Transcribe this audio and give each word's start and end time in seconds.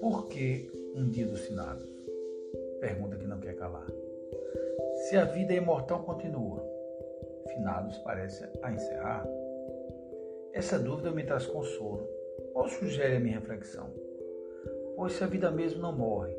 Por 0.00 0.28
que 0.28 0.70
um 0.94 1.08
dia 1.10 1.26
dos 1.26 1.40
finados? 1.46 1.88
Pergunta 2.80 3.16
que 3.16 3.26
não 3.26 3.40
quer 3.40 3.56
calar. 3.56 3.86
Se 5.08 5.16
a 5.16 5.24
vida 5.24 5.54
imortal 5.54 6.04
continua, 6.04 6.64
finados 7.52 7.98
parece 7.98 8.48
a 8.62 8.72
encerrar. 8.72 9.26
Essa 10.52 10.78
dúvida 10.78 11.10
me 11.10 11.24
traz 11.24 11.46
consolo, 11.46 12.08
ou 12.54 12.68
sugere 12.68 13.16
a 13.16 13.20
minha 13.20 13.40
reflexão. 13.40 13.90
Pois 14.94 15.14
se 15.14 15.24
a 15.24 15.26
vida 15.26 15.50
mesmo 15.50 15.82
não 15.82 15.96
morre, 15.96 16.36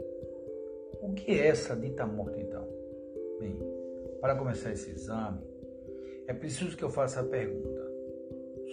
o 1.02 1.14
que 1.14 1.32
é 1.32 1.48
essa 1.48 1.76
dita 1.76 2.06
morte 2.06 2.40
então? 2.40 2.66
Bem, 3.42 3.60
para 4.22 4.38
começar 4.38 4.72
esse 4.72 4.92
exame, 4.92 5.55
é 6.28 6.34
preciso 6.34 6.76
que 6.76 6.84
eu 6.84 6.90
faça 6.90 7.22
a 7.22 7.24
pergunta: 7.24 7.82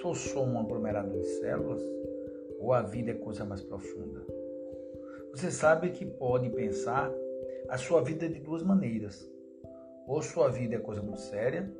sou 0.00 0.14
só 0.14 0.42
um 0.42 0.58
aglomerado 0.58 1.10
de 1.10 1.24
células 1.24 1.82
ou 2.58 2.72
a 2.72 2.82
vida 2.82 3.10
é 3.10 3.14
coisa 3.14 3.44
mais 3.44 3.62
profunda? 3.62 4.24
Você 5.32 5.50
sabe 5.50 5.90
que 5.90 6.04
pode 6.04 6.50
pensar 6.50 7.10
a 7.68 7.78
sua 7.78 8.02
vida 8.02 8.28
de 8.28 8.38
duas 8.40 8.62
maneiras. 8.62 9.30
Ou 10.06 10.20
sua 10.20 10.50
vida 10.50 10.76
é 10.76 10.78
coisa 10.78 11.00
muito 11.00 11.20
séria, 11.20 11.70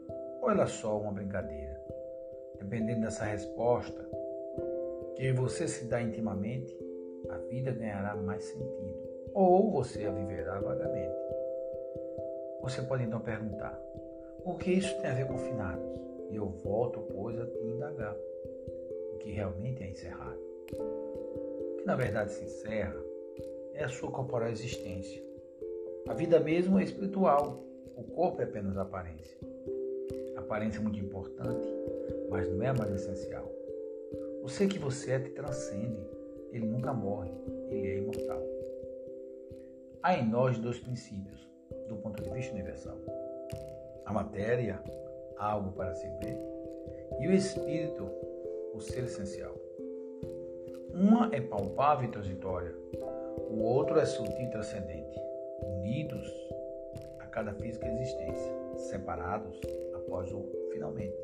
ou 0.40 0.50
ela 0.50 0.62
é 0.62 0.66
só 0.66 0.98
uma 0.98 1.12
brincadeira. 1.12 1.78
Dependendo 2.58 3.02
dessa 3.02 3.24
resposta 3.24 4.08
que 5.16 5.32
você 5.32 5.68
se 5.68 5.84
dá 5.84 6.00
intimamente, 6.00 6.74
a 7.28 7.36
vida 7.38 7.72
ganhará 7.72 8.16
mais 8.16 8.44
sentido, 8.44 8.96
ou 9.34 9.70
você 9.70 10.06
a 10.06 10.10
viverá 10.10 10.60
vagamente. 10.60 11.14
Você 12.62 12.80
pode 12.82 13.04
então 13.04 13.20
perguntar: 13.20 13.78
o 14.44 14.54
que 14.54 14.72
isso 14.72 15.00
tem 15.00 15.10
a 15.10 15.14
ver 15.14 15.26
com 15.26 15.38
finados? 15.38 15.84
E 16.30 16.36
eu 16.36 16.48
volto, 16.64 17.00
pois, 17.12 17.38
a 17.38 17.46
te 17.46 17.58
indagar 17.58 18.16
o 19.14 19.18
que 19.18 19.30
realmente 19.30 19.82
é 19.82 19.90
encerrado. 19.90 20.40
O 20.72 21.76
que 21.78 21.86
na 21.86 21.94
verdade 21.94 22.32
se 22.32 22.44
encerra 22.44 22.96
é 23.74 23.84
a 23.84 23.88
sua 23.88 24.10
corporal 24.10 24.48
existência. 24.48 25.22
A 26.08 26.14
vida 26.14 26.40
mesmo 26.40 26.78
é 26.78 26.84
espiritual, 26.84 27.62
o 27.96 28.02
corpo 28.02 28.40
é 28.40 28.44
apenas 28.44 28.76
aparência. 28.76 29.38
A 30.36 30.40
aparência 30.40 30.78
é 30.78 30.82
muito 30.82 30.98
importante, 30.98 31.68
mas 32.28 32.50
não 32.50 32.62
é 32.62 32.68
a 32.68 32.74
mais 32.74 32.92
essencial. 32.92 33.48
O 34.42 34.48
ser 34.48 34.66
que 34.66 34.78
você 34.78 35.12
é 35.12 35.18
te 35.20 35.30
transcende, 35.30 36.04
ele 36.50 36.66
nunca 36.66 36.92
morre, 36.92 37.30
ele 37.70 37.86
é 37.86 37.98
imortal. 37.98 38.42
Há 40.02 40.16
em 40.16 40.28
nós 40.28 40.58
dois 40.58 40.80
princípios, 40.80 41.48
do 41.88 41.96
ponto 41.96 42.20
de 42.20 42.30
vista 42.30 42.52
universal. 42.52 42.98
A 44.04 44.12
matéria, 44.12 44.80
algo 45.36 45.72
para 45.72 45.94
se 45.94 46.08
ver, 46.18 46.38
e 47.20 47.28
o 47.28 47.32
espírito, 47.32 48.08
o 48.74 48.80
ser 48.80 49.04
essencial. 49.04 49.54
Uma 50.92 51.30
é 51.32 51.40
palpável 51.40 52.08
e 52.08 52.12
transitória, 52.12 52.74
o 53.50 53.62
outro 53.62 53.98
é 53.98 54.04
sutil 54.04 54.46
e 54.46 54.50
transcendente, 54.50 55.18
unidos 55.62 56.26
a 57.18 57.26
cada 57.26 57.52
física 57.54 57.86
existência, 57.88 58.52
separados 58.76 59.60
após 59.94 60.32
o 60.32 60.44
finalmente. 60.72 61.16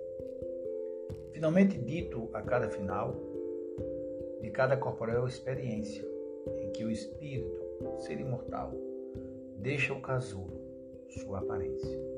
Finalmente 1.33 1.79
dito 1.79 2.29
a 2.33 2.43
cada 2.43 2.69
final, 2.69 3.15
de 4.41 4.51
cada 4.51 4.77
corporal 4.77 5.27
experiência, 5.27 6.05
em 6.61 6.71
que 6.73 6.85
o 6.85 6.91
espírito, 6.91 7.61
ser 7.99 8.21
imortal, 8.21 8.73
deixa 9.57 9.93
o 9.93 10.01
casulo, 10.01 10.61
sua 11.09 11.39
aparência. 11.39 12.18